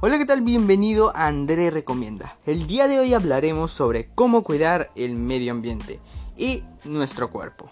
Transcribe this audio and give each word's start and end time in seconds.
Hola, 0.00 0.18
¿qué 0.18 0.26
tal? 0.26 0.42
Bienvenido 0.42 1.10
a 1.16 1.26
André 1.26 1.70
Recomienda. 1.70 2.36
El 2.44 2.66
día 2.66 2.86
de 2.86 2.98
hoy 2.98 3.14
hablaremos 3.14 3.70
sobre 3.72 4.10
cómo 4.14 4.44
cuidar 4.44 4.90
el 4.94 5.16
medio 5.16 5.52
ambiente 5.52 6.00
y 6.36 6.64
nuestro 6.84 7.30
cuerpo. 7.30 7.70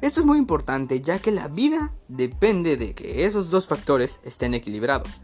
Esto 0.00 0.18
es 0.18 0.26
muy 0.26 0.36
importante 0.36 1.00
ya 1.00 1.20
que 1.20 1.30
la 1.30 1.46
vida 1.46 1.92
depende 2.08 2.76
de 2.76 2.92
que 2.92 3.24
esos 3.24 3.50
dos 3.50 3.68
factores 3.68 4.18
estén 4.24 4.52
equilibrados. 4.52 5.20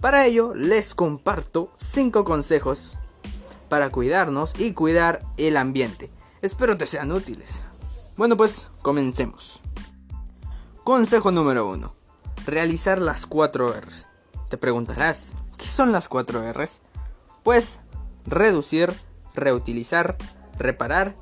Para 0.00 0.24
ello 0.24 0.54
les 0.54 0.94
comparto 0.94 1.72
5 1.78 2.24
consejos 2.24 2.96
para 3.68 3.90
cuidarnos 3.90 4.52
y 4.60 4.72
cuidar 4.72 5.20
el 5.36 5.56
ambiente. 5.56 6.10
Espero 6.42 6.76
te 6.76 6.86
sean 6.86 7.10
útiles. 7.10 7.60
Bueno 8.16 8.36
pues, 8.36 8.68
comencemos. 8.82 9.62
Consejo 10.84 11.32
número 11.32 11.68
1. 11.68 11.92
Realizar 12.46 13.00
las 13.00 13.26
4 13.26 13.80
R's. 13.80 14.06
Te 14.48 14.58
preguntarás, 14.58 15.32
¿Qué 15.56 15.68
son 15.68 15.92
las 15.92 16.08
4 16.08 16.52
R's? 16.52 16.80
Pues 17.42 17.78
reducir, 18.26 18.92
reutilizar, 19.34 20.16
reparar 20.58 21.14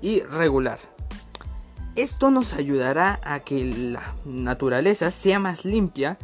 y 0.00 0.20
regular. 0.20 0.78
Esto 1.94 2.30
nos 2.30 2.52
ayudará 2.52 3.20
a 3.24 3.40
que 3.40 3.64
la 3.64 4.14
naturaleza 4.24 5.10
sea 5.10 5.38
más 5.38 5.64
limpia, 5.64 6.18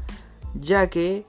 ya 0.54 0.90
que 0.90 1.24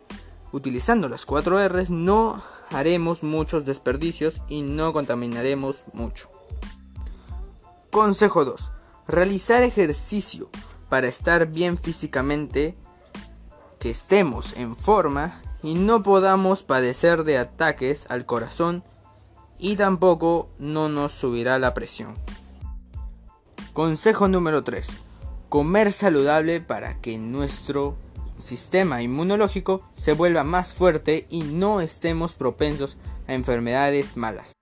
utilizando 0.51 1.07
las 1.07 1.25
4 1.25 1.69
R's 1.69 1.89
no 1.89 2.43
haremos 2.71 3.23
muchos 3.23 3.65
desperdicios 3.65 4.41
y 4.47 4.61
no 4.61 4.91
contaminaremos 4.91 5.85
mucho. 5.93 6.29
Consejo 7.91 8.43
2. 8.43 8.71
Realizar 9.07 9.63
ejercicio 9.63 10.49
para 10.89 11.07
estar 11.07 11.45
bien 11.47 11.77
físicamente, 11.77 12.75
que 13.79 13.91
estemos 13.91 14.57
en 14.57 14.75
forma 14.75 15.43
y 15.63 15.75
no 15.75 16.03
podamos 16.03 16.61
padecer 16.61 17.23
de 17.23 17.37
ataques 17.37 18.05
al 18.09 18.25
corazón 18.25 18.83
y 19.57 19.77
tampoco 19.77 20.49
no 20.59 20.89
nos 20.89 21.13
subirá 21.13 21.57
la 21.57 21.73
presión. 21.73 22.15
Consejo 23.71 24.27
número 24.27 24.63
3. 24.63 24.85
Comer 25.47 25.93
saludable 25.93 26.59
para 26.59 26.99
que 26.99 27.17
nuestro 27.17 27.95
sistema 28.39 29.01
inmunológico 29.01 29.81
se 29.95 30.13
vuelva 30.13 30.43
más 30.43 30.73
fuerte 30.73 31.25
y 31.29 31.43
no 31.43 31.79
estemos 31.79 32.35
propensos 32.35 32.97
a 33.27 33.34
enfermedades 33.34 34.17
malas. 34.17 34.53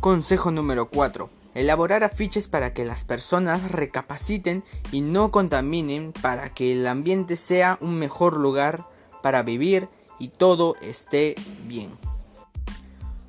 Consejo 0.00 0.50
número 0.50 0.90
4. 0.90 1.30
Elaborar 1.54 2.02
afiches 2.02 2.48
para 2.48 2.74
que 2.74 2.84
las 2.84 3.04
personas 3.04 3.70
recapaciten 3.70 4.64
y 4.90 5.02
no 5.02 5.30
contaminen 5.30 6.12
para 6.12 6.52
que 6.52 6.72
el 6.72 6.86
ambiente 6.88 7.36
sea 7.36 7.78
un 7.80 7.96
mejor 7.98 8.34
lugar 8.36 8.88
para 9.24 9.42
vivir 9.42 9.88
y 10.18 10.28
todo 10.28 10.76
esté 10.82 11.34
bien. 11.66 11.92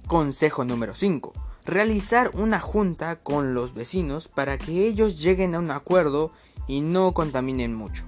Consejo 0.07 0.65
número 0.65 0.93
5. 0.93 1.31
Realizar 1.63 2.31
una 2.33 2.59
junta 2.59 3.15
con 3.15 3.53
los 3.53 3.73
vecinos 3.73 4.27
para 4.27 4.57
que 4.57 4.87
ellos 4.87 5.23
lleguen 5.23 5.55
a 5.55 5.59
un 5.59 5.71
acuerdo 5.71 6.33
y 6.67 6.81
no 6.81 7.13
contaminen 7.13 7.73
mucho. 7.73 8.03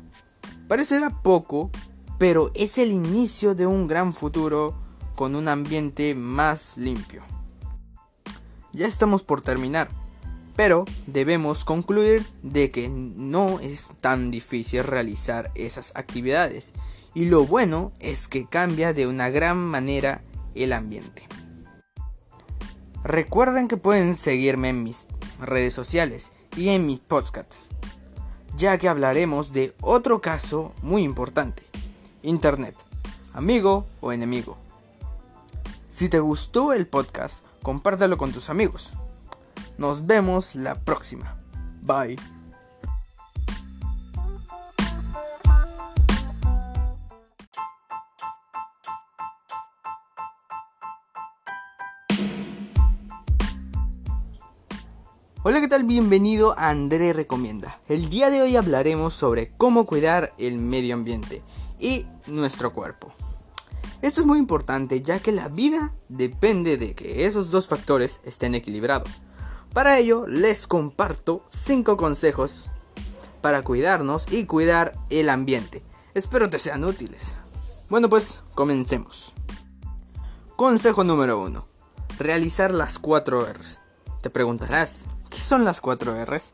Parecerá 0.67 1.21
poco, 1.21 1.71
pero 2.17 2.51
es 2.55 2.77
el 2.77 2.91
inicio 2.91 3.55
de 3.55 3.67
un 3.67 3.87
gran 3.87 4.13
futuro 4.13 4.75
con 5.15 5.33
un 5.33 5.47
ambiente 5.47 6.13
más 6.13 6.75
limpio. 6.75 7.23
Ya 8.73 8.87
estamos 8.87 9.23
por 9.23 9.39
terminar, 9.39 9.87
pero 10.57 10.83
debemos 11.05 11.63
concluir 11.63 12.25
de 12.43 12.69
que 12.69 12.89
no 12.89 13.61
es 13.61 13.91
tan 14.01 14.29
difícil 14.29 14.83
realizar 14.83 15.51
esas 15.55 15.95
actividades 15.95 16.73
y 17.17 17.25
lo 17.25 17.47
bueno 17.47 17.91
es 17.99 18.27
que 18.27 18.45
cambia 18.45 18.93
de 18.93 19.07
una 19.07 19.31
gran 19.31 19.57
manera 19.57 20.21
el 20.53 20.71
ambiente. 20.71 21.27
Recuerden 23.03 23.67
que 23.67 23.75
pueden 23.75 24.15
seguirme 24.15 24.69
en 24.69 24.83
mis 24.83 25.07
redes 25.41 25.73
sociales 25.73 26.31
y 26.55 26.69
en 26.69 26.85
mis 26.85 26.99
podcasts, 26.99 27.69
ya 28.55 28.77
que 28.77 28.87
hablaremos 28.87 29.51
de 29.51 29.73
otro 29.81 30.21
caso 30.21 30.75
muy 30.83 31.01
importante, 31.01 31.63
Internet, 32.21 32.75
amigo 33.33 33.87
o 33.99 34.11
enemigo. 34.11 34.55
Si 35.89 36.09
te 36.09 36.19
gustó 36.19 36.71
el 36.71 36.85
podcast, 36.85 37.43
compártelo 37.63 38.19
con 38.19 38.31
tus 38.31 38.51
amigos. 38.51 38.91
Nos 39.79 40.05
vemos 40.05 40.53
la 40.53 40.75
próxima. 40.75 41.35
Bye. 41.81 42.36
Hola, 55.49 55.61
¿qué 55.61 55.69
tal? 55.69 55.85
Bienvenido 55.85 56.59
a 56.59 56.67
André 56.67 57.13
Recomienda. 57.13 57.79
El 57.87 58.09
día 58.09 58.29
de 58.29 58.41
hoy 58.41 58.57
hablaremos 58.57 59.13
sobre 59.13 59.53
cómo 59.55 59.85
cuidar 59.85 60.33
el 60.37 60.57
medio 60.57 60.93
ambiente 60.93 61.41
y 61.79 62.05
nuestro 62.25 62.73
cuerpo. 62.73 63.13
Esto 64.01 64.19
es 64.19 64.27
muy 64.27 64.39
importante 64.39 65.01
ya 65.01 65.19
que 65.19 65.31
la 65.31 65.47
vida 65.47 65.93
depende 66.09 66.75
de 66.75 66.95
que 66.95 67.25
esos 67.25 67.49
dos 67.49 67.69
factores 67.69 68.19
estén 68.25 68.55
equilibrados. 68.55 69.21
Para 69.71 69.97
ello 69.97 70.27
les 70.27 70.67
comparto 70.67 71.45
5 71.51 71.95
consejos 71.95 72.69
para 73.39 73.61
cuidarnos 73.61 74.29
y 74.29 74.47
cuidar 74.47 74.95
el 75.09 75.29
ambiente. 75.29 75.81
Espero 76.13 76.49
te 76.49 76.59
sean 76.59 76.83
útiles. 76.83 77.35
Bueno 77.89 78.09
pues, 78.09 78.41
comencemos. 78.53 79.33
Consejo 80.57 81.05
número 81.05 81.39
1. 81.39 81.65
Realizar 82.19 82.71
las 82.71 82.99
4 82.99 83.45
R's. 83.53 83.79
Te 84.21 84.29
preguntarás, 84.29 85.05
¿Qué 85.29 85.39
son 85.39 85.65
las 85.65 85.81
4 85.81 86.25
R's? 86.25 86.53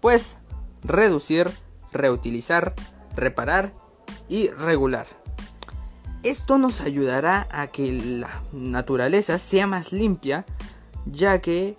Pues 0.00 0.36
reducir, 0.82 1.50
reutilizar, 1.92 2.74
reparar 3.14 3.72
y 4.28 4.48
regular. 4.48 5.06
Esto 6.22 6.58
nos 6.58 6.80
ayudará 6.80 7.48
a 7.50 7.66
que 7.66 7.92
la 7.92 8.42
naturaleza 8.52 9.38
sea 9.38 9.66
más 9.66 9.92
limpia, 9.92 10.46
ya 11.06 11.40
que 11.40 11.76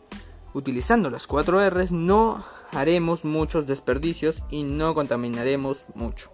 utilizando 0.54 1.10
las 1.10 1.28
4 1.28 1.70
R's 1.70 1.92
no 1.92 2.44
haremos 2.72 3.24
muchos 3.24 3.68
desperdicios 3.68 4.44
y 4.50 4.64
no 4.64 4.94
contaminaremos 4.96 5.86
mucho. 5.96 6.32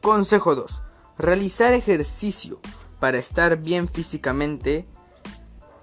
Consejo 0.00 0.54
2. 0.54 0.82
Realizar 1.18 1.72
ejercicio 1.74 2.60
para 2.98 3.18
estar 3.18 3.56
bien 3.56 3.88
físicamente, 3.88 4.86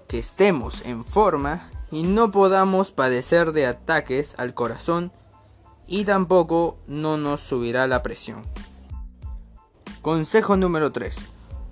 que 0.08 0.18
estemos 0.18 0.84
en 0.84 1.04
forma 1.04 1.70
y 1.90 2.02
no 2.02 2.30
podamos 2.30 2.92
padecer 2.92 3.52
de 3.52 3.66
ataques 3.66 4.34
al 4.38 4.54
corazón 4.54 5.12
y 5.86 6.04
tampoco 6.04 6.78
no 6.86 7.16
nos 7.16 7.40
subirá 7.40 7.86
la 7.86 8.02
presión. 8.02 8.44
Consejo 10.02 10.56
número 10.56 10.92
3. 10.92 11.16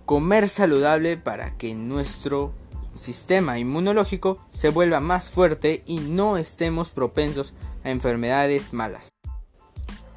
Comer 0.04 0.48
saludable 0.48 1.16
para 1.16 1.56
que 1.56 1.74
nuestro 1.74 2.52
sistema 2.96 3.58
inmunológico 3.58 4.38
se 4.50 4.70
vuelva 4.70 5.00
más 5.00 5.30
fuerte 5.30 5.82
y 5.86 6.00
no 6.00 6.36
estemos 6.36 6.90
propensos 6.90 7.54
a 7.84 7.90
enfermedades 7.90 8.72
malas. 8.72 9.10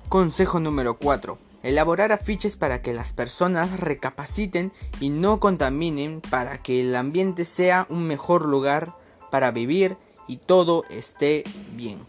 Consejo 0.10 0.60
número 0.60 0.98
4. 0.98 1.38
Elaborar 1.64 2.12
afiches 2.12 2.58
para 2.58 2.82
que 2.82 2.94
las 2.94 3.14
personas 3.14 3.80
recapaciten 3.80 4.74
y 5.00 5.10
no 5.10 5.40
contaminen 5.40 6.22
para 6.22 6.62
que 6.62 6.82
el 6.82 6.96
ambiente 6.96 7.46
sea 7.46 7.86
un 7.88 8.08
mejor 8.08 8.46
lugar 8.46 8.96
para 9.32 9.50
vivir 9.50 9.98
y 10.28 10.38
todo 10.38 10.84
esté 10.90 11.44
bien. 11.76 12.00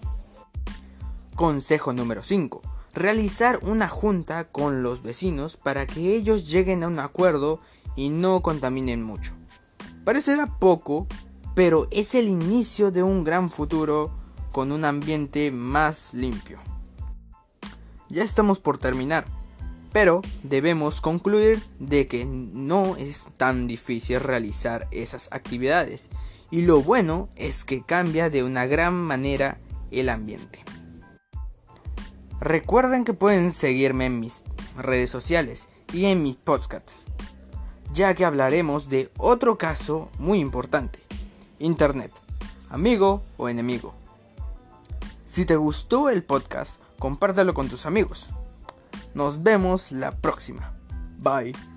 Consejo 1.34 1.94
número 1.94 2.22
5. 2.22 2.60
Realizar 2.94 3.58
una 3.62 3.88
junta 3.88 4.44
con 4.44 4.82
los 4.82 5.02
vecinos 5.02 5.56
para 5.56 5.86
que 5.86 6.14
ellos 6.14 6.50
lleguen 6.50 6.82
a 6.82 6.88
un 6.88 6.98
acuerdo 6.98 7.60
y 7.96 8.10
no 8.10 8.42
contaminen 8.42 9.02
mucho. 9.02 9.32
Parecerá 10.04 10.58
poco, 10.58 11.06
pero 11.54 11.88
es 11.90 12.14
el 12.14 12.28
inicio 12.28 12.90
de 12.90 13.02
un 13.02 13.24
gran 13.24 13.50
futuro 13.50 14.12
con 14.50 14.72
un 14.72 14.84
ambiente 14.84 15.50
más 15.50 16.12
limpio. 16.12 16.58
Ya 18.10 18.24
estamos 18.24 18.58
por 18.58 18.76
terminar, 18.76 19.24
pero 19.92 20.20
debemos 20.42 21.00
concluir 21.00 21.62
de 21.78 22.08
que 22.08 22.26
no 22.26 22.96
es 22.96 23.26
tan 23.38 23.66
difícil 23.66 24.20
realizar 24.20 24.86
esas 24.90 25.32
actividades 25.32 26.10
y 26.52 26.60
lo 26.62 26.82
bueno 26.82 27.28
es 27.34 27.64
que 27.64 27.82
cambia 27.82 28.28
de 28.28 28.44
una 28.44 28.66
gran 28.66 28.94
manera 28.94 29.58
el 29.90 30.10
ambiente. 30.10 30.62
Recuerden 32.38 33.04
que 33.04 33.14
pueden 33.14 33.52
seguirme 33.52 34.06
en 34.06 34.20
mis 34.20 34.44
redes 34.76 35.10
sociales 35.10 35.68
y 35.94 36.04
en 36.04 36.22
mis 36.22 36.36
podcasts, 36.36 37.06
ya 37.94 38.14
que 38.14 38.26
hablaremos 38.26 38.90
de 38.90 39.10
otro 39.16 39.56
caso 39.56 40.10
muy 40.18 40.40
importante, 40.40 41.00
Internet, 41.58 42.12
amigo 42.68 43.22
o 43.38 43.48
enemigo. 43.48 43.94
Si 45.24 45.46
te 45.46 45.56
gustó 45.56 46.10
el 46.10 46.22
podcast, 46.22 46.82
compártelo 46.98 47.54
con 47.54 47.70
tus 47.70 47.86
amigos. 47.86 48.28
Nos 49.14 49.42
vemos 49.42 49.90
la 49.90 50.10
próxima. 50.10 50.74
Bye. 51.18 51.71